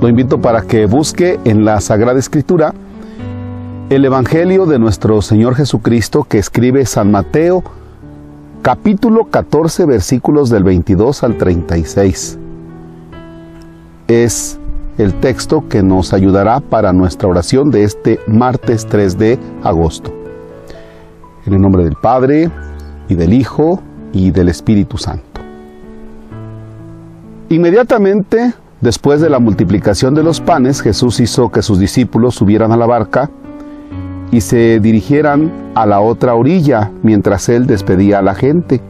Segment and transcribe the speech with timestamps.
[0.00, 2.72] Lo invito para que busque en la Sagrada Escritura
[3.90, 7.64] el Evangelio de nuestro Señor Jesucristo que escribe San Mateo,
[8.62, 12.38] capítulo 14, versículos del 22 al 36.
[14.06, 14.60] Es
[14.98, 20.12] el texto que nos ayudará para nuestra oración de este martes 3 de agosto.
[21.44, 22.52] En el nombre del Padre,
[23.08, 25.40] y del Hijo, y del Espíritu Santo.
[27.48, 32.76] Inmediatamente después de la multiplicación de los panes, Jesús hizo que sus discípulos subieran a
[32.76, 33.30] la barca
[34.30, 38.80] y se dirigieran a la otra orilla mientras él despedía a la gente.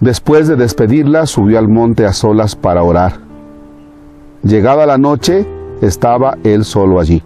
[0.00, 3.14] Después de despedirla, subió al monte a solas para orar.
[4.42, 5.46] Llegada la noche,
[5.82, 7.22] estaba él solo allí.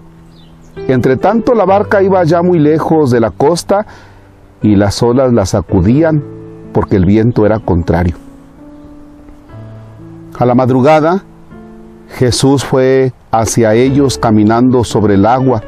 [0.89, 3.87] Entre tanto, la barca iba ya muy lejos de la costa
[4.61, 6.23] y las olas la sacudían
[6.73, 8.17] porque el viento era contrario.
[10.37, 11.23] A la madrugada,
[12.17, 15.63] Jesús fue hacia ellos caminando sobre el agua.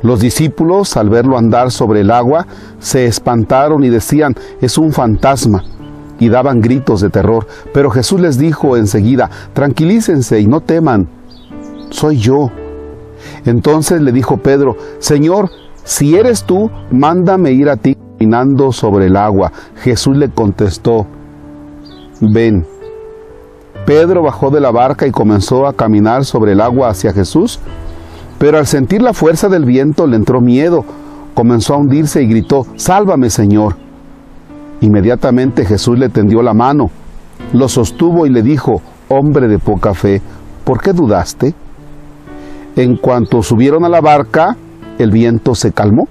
[0.00, 2.46] Los discípulos, al verlo andar sobre el agua,
[2.78, 5.62] se espantaron y decían, es un fantasma,
[6.18, 7.46] y daban gritos de terror.
[7.74, 11.06] Pero Jesús les dijo enseguida, tranquilícense y no teman,
[11.90, 12.50] soy yo.
[13.44, 15.50] Entonces le dijo Pedro, Señor,
[15.84, 19.52] si eres tú, mándame ir a ti caminando sobre el agua.
[19.82, 21.06] Jesús le contestó,
[22.20, 22.71] ven.
[23.86, 27.58] Pedro bajó de la barca y comenzó a caminar sobre el agua hacia Jesús,
[28.38, 30.84] pero al sentir la fuerza del viento le entró miedo,
[31.34, 33.76] comenzó a hundirse y gritó, Sálvame Señor.
[34.80, 36.90] Inmediatamente Jesús le tendió la mano,
[37.52, 40.22] lo sostuvo y le dijo, Hombre de poca fe,
[40.64, 41.54] ¿por qué dudaste?
[42.76, 44.56] En cuanto subieron a la barca,
[44.98, 46.08] el viento se calmó.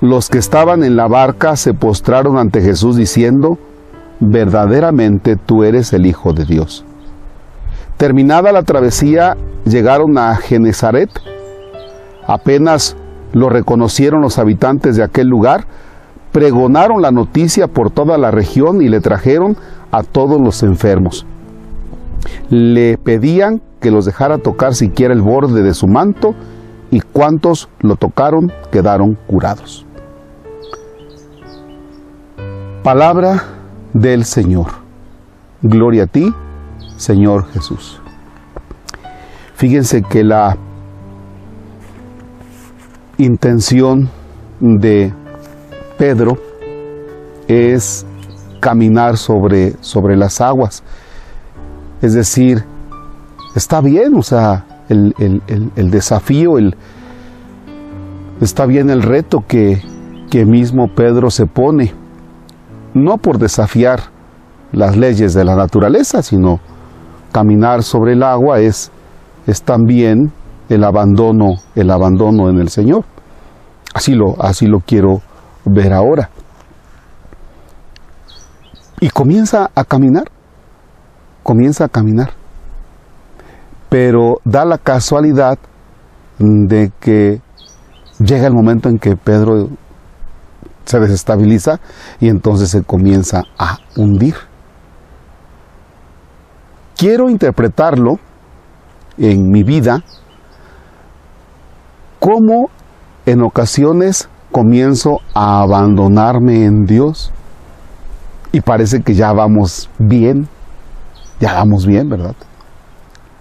[0.00, 3.58] Los que estaban en la barca se postraron ante Jesús diciendo,
[4.20, 6.84] verdaderamente tú eres el Hijo de Dios.
[7.96, 11.10] Terminada la travesía, llegaron a Genezaret.
[12.26, 12.96] Apenas
[13.32, 15.64] lo reconocieron los habitantes de aquel lugar,
[16.32, 19.56] pregonaron la noticia por toda la región y le trajeron
[19.90, 21.26] a todos los enfermos.
[22.50, 26.34] Le pedían que los dejara tocar siquiera el borde de su manto
[26.90, 29.86] y cuantos lo tocaron quedaron curados.
[32.82, 33.42] Palabra
[34.00, 34.66] del Señor.
[35.62, 36.32] Gloria a ti,
[36.96, 38.00] Señor Jesús.
[39.54, 40.56] Fíjense que la
[43.16, 44.10] intención
[44.60, 45.12] de
[45.96, 46.36] Pedro
[47.48, 48.04] es
[48.60, 50.82] caminar sobre, sobre las aguas.
[52.02, 52.64] Es decir,
[53.54, 55.14] está bien, o sea, el,
[55.74, 56.76] el desafío, el,
[58.42, 59.80] está bien el reto que,
[60.30, 61.94] que mismo Pedro se pone
[62.96, 64.00] no por desafiar
[64.72, 66.60] las leyes de la naturaleza, sino
[67.30, 68.90] caminar sobre el agua es,
[69.46, 70.32] es también
[70.68, 73.04] el abandono, el abandono en el Señor.
[73.94, 75.20] Así lo, así lo quiero
[75.64, 76.30] ver ahora.
[79.00, 80.24] Y comienza a caminar,
[81.42, 82.30] comienza a caminar.
[83.90, 85.58] Pero da la casualidad
[86.38, 87.40] de que
[88.18, 89.68] llega el momento en que Pedro
[90.86, 91.80] se desestabiliza
[92.20, 94.34] y entonces se comienza a hundir.
[96.96, 98.18] Quiero interpretarlo
[99.18, 100.02] en mi vida
[102.18, 102.70] como
[103.26, 107.32] en ocasiones comienzo a abandonarme en Dios
[108.52, 110.48] y parece que ya vamos bien,
[111.40, 112.34] ya vamos bien, ¿verdad?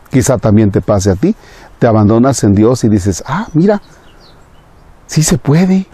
[0.10, 1.36] Quizá también te pase a ti,
[1.80, 3.82] te abandonas en Dios y dices, ah, mira,
[5.06, 5.88] sí se puede,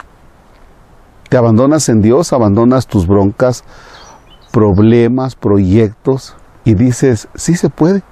[1.31, 3.63] te abandonas en Dios, abandonas tus broncas,
[4.51, 8.03] problemas, proyectos y dices, sí se puede.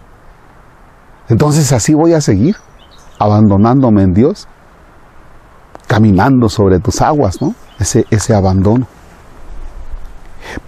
[1.28, 2.56] Entonces así voy a seguir,
[3.19, 4.47] abandonándome en Dios,
[5.85, 7.56] caminando sobre tus aguas, ¿no?
[7.78, 8.88] Ese, ese abandono.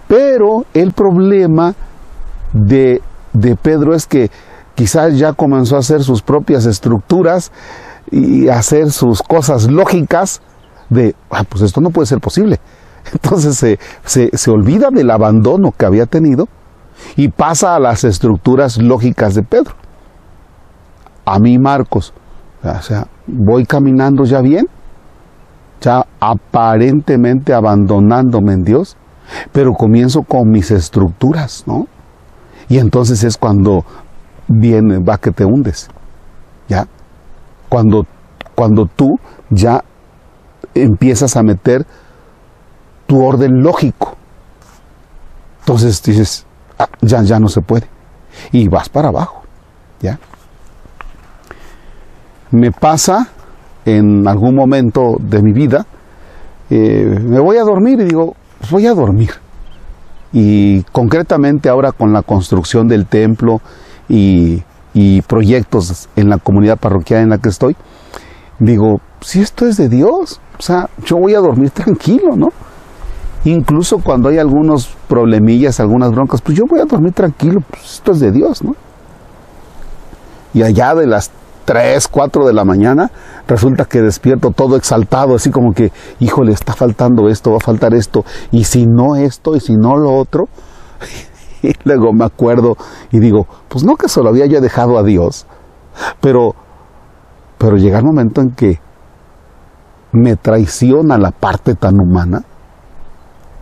[0.06, 1.74] Pero el problema
[2.52, 3.00] de,
[3.32, 4.30] de Pedro es que
[4.74, 7.50] quizás ya comenzó a hacer sus propias estructuras
[8.10, 10.42] y hacer sus cosas lógicas
[10.92, 12.60] de, ah, pues esto no puede ser posible.
[13.12, 16.46] Entonces se, se, olvida del abandono que había tenido
[17.16, 19.74] y pasa a las estructuras lógicas de Pedro.
[21.24, 22.12] A mí, Marcos,
[22.62, 24.66] o sea, voy caminando ya bien,
[25.80, 28.96] ya aparentemente abandonándome en Dios,
[29.52, 31.86] pero comienzo con mis estructuras, ¿no?
[32.68, 33.84] Y entonces es cuando
[34.48, 35.88] viene, va que te hundes,
[36.68, 36.86] ¿ya?
[37.68, 38.06] Cuando,
[38.54, 39.18] cuando tú
[39.50, 39.82] ya
[40.74, 41.86] empiezas a meter
[43.06, 44.16] tu orden lógico.
[45.60, 46.46] Entonces dices,
[46.78, 47.86] ah, ya, ya no se puede.
[48.50, 49.42] Y vas para abajo.
[50.00, 50.18] ¿Ya?
[52.50, 53.28] Me pasa
[53.84, 55.86] en algún momento de mi vida,
[56.70, 59.30] eh, me voy a dormir y digo, pues voy a dormir.
[60.32, 63.60] Y concretamente ahora con la construcción del templo
[64.08, 64.62] y,
[64.94, 67.76] y proyectos en la comunidad parroquial en la que estoy,
[68.58, 72.48] digo, si esto es de Dios, o sea, yo voy a dormir tranquilo, ¿no?
[73.44, 78.12] Incluso cuando hay algunos problemillas, algunas broncas, pues yo voy a dormir tranquilo, pues esto
[78.12, 78.76] es de Dios, ¿no?
[80.54, 81.30] Y allá de las
[81.64, 83.10] 3, 4 de la mañana,
[83.48, 87.94] resulta que despierto todo exaltado, así como que, híjole, está faltando esto, va a faltar
[87.94, 90.48] esto, y si no esto, y si no lo otro.
[91.64, 92.76] Y luego me acuerdo
[93.12, 95.46] y digo, pues no que solo había ya dejado a Dios,
[96.20, 96.56] pero,
[97.62, 98.80] pero llega el momento en que
[100.10, 102.42] me traiciona la parte tan humana,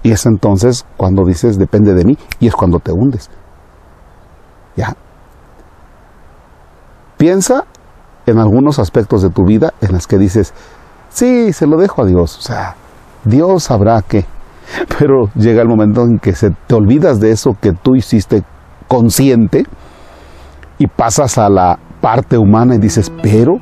[0.03, 3.29] y es entonces cuando dices, depende de mí, y es cuando te hundes.
[4.75, 4.97] ¿Ya?
[7.19, 7.67] Piensa
[8.25, 10.55] en algunos aspectos de tu vida en las que dices,
[11.11, 12.77] sí, se lo dejo a Dios, o sea,
[13.25, 14.25] Dios sabrá qué.
[14.99, 18.45] Pero llega el momento en que se te olvidas de eso que tú hiciste
[18.89, 19.67] consciente
[20.79, 23.61] y pasas a la parte humana y dices, pero,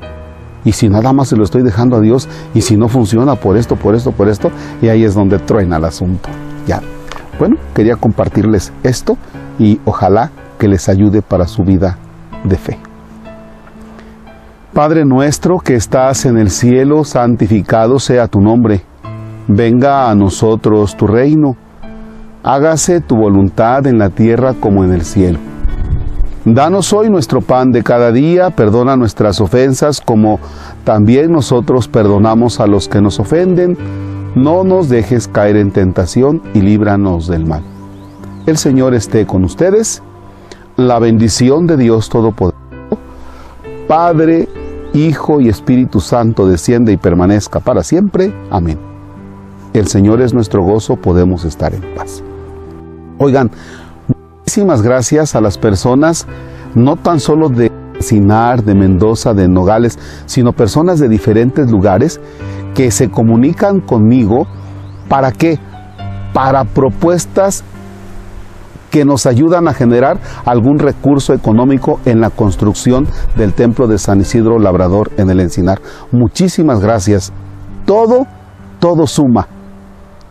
[0.65, 3.57] y si nada más se lo estoy dejando a Dios, y si no funciona por
[3.57, 4.51] esto, por esto, por esto,
[4.81, 6.29] y ahí es donde truena el asunto.
[6.67, 6.81] Ya.
[7.39, 9.17] Bueno, quería compartirles esto
[9.57, 11.97] y ojalá que les ayude para su vida
[12.43, 12.77] de fe.
[14.73, 18.81] Padre nuestro que estás en el cielo, santificado sea tu nombre.
[19.47, 21.55] Venga a nosotros tu reino.
[22.43, 25.39] Hágase tu voluntad en la tierra como en el cielo.
[26.45, 30.39] Danos hoy nuestro pan de cada día, perdona nuestras ofensas como
[30.85, 33.77] también nosotros perdonamos a los que nos ofenden.
[34.35, 37.61] No nos dejes caer en tentación y líbranos del mal.
[38.45, 40.01] El Señor esté con ustedes.
[40.77, 42.57] La bendición de Dios Todopoderoso,
[43.87, 44.47] Padre,
[44.93, 48.33] Hijo y Espíritu Santo desciende y permanezca para siempre.
[48.49, 48.79] Amén.
[49.73, 52.23] El Señor es nuestro gozo, podemos estar en paz.
[53.17, 53.51] Oigan,
[54.49, 56.25] muchísimas gracias a las personas,
[56.73, 62.19] no tan solo de Sinar, de Mendoza, de Nogales, sino personas de diferentes lugares
[62.73, 64.47] que se comunican conmigo.
[65.07, 65.59] ¿Para qué?
[66.33, 67.63] Para propuestas
[68.89, 73.07] que nos ayudan a generar algún recurso económico en la construcción
[73.37, 75.79] del templo de San Isidro Labrador en el Encinar.
[76.11, 77.31] Muchísimas gracias.
[77.85, 78.25] Todo,
[78.79, 79.47] todo suma,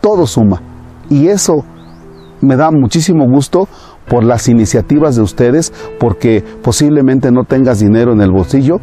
[0.01, 0.61] todo suma.
[1.09, 1.65] Y eso
[2.41, 3.69] me da muchísimo gusto
[4.09, 8.81] por las iniciativas de ustedes, porque posiblemente no tengas dinero en el bolsillo,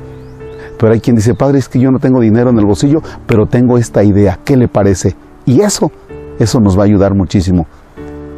[0.78, 3.46] pero hay quien dice, padre, es que yo no tengo dinero en el bolsillo, pero
[3.46, 5.16] tengo esta idea, ¿qué le parece?
[5.46, 5.92] Y eso,
[6.40, 7.66] eso nos va a ayudar muchísimo.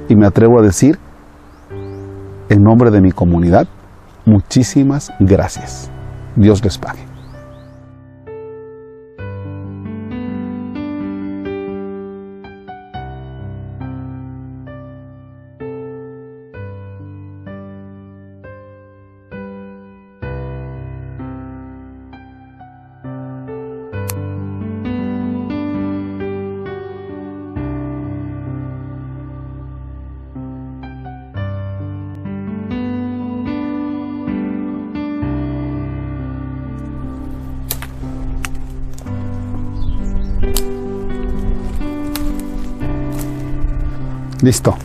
[0.09, 0.97] Y me atrevo a decir
[2.49, 3.67] en nombre de mi comunidad,
[4.25, 5.89] muchísimas gracias.
[6.35, 7.06] Dios les pague.
[44.41, 44.77] Listo.